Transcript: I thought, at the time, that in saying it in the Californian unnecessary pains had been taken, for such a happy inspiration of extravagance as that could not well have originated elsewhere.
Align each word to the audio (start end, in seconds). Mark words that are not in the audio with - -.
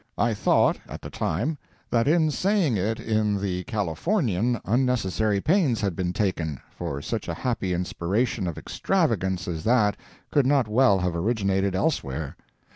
I 0.17 0.33
thought, 0.33 0.79
at 0.89 1.03
the 1.03 1.11
time, 1.11 1.59
that 1.91 2.07
in 2.07 2.31
saying 2.31 2.75
it 2.75 2.99
in 2.99 3.39
the 3.39 3.63
Californian 3.65 4.59
unnecessary 4.65 5.39
pains 5.39 5.79
had 5.81 5.95
been 5.95 6.11
taken, 6.11 6.59
for 6.71 7.03
such 7.03 7.27
a 7.27 7.35
happy 7.35 7.71
inspiration 7.71 8.47
of 8.47 8.57
extravagance 8.57 9.47
as 9.47 9.63
that 9.65 9.95
could 10.31 10.47
not 10.47 10.67
well 10.67 10.97
have 10.97 11.15
originated 11.15 11.75
elsewhere. 11.75 12.35